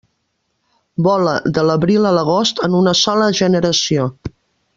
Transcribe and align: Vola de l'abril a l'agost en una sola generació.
Vola 1.07 1.35
de 1.57 1.65
l'abril 1.71 2.07
a 2.07 2.15
l'agost 2.15 2.63
en 2.69 2.79
una 2.81 2.95
sola 3.05 3.29
generació. 3.43 4.09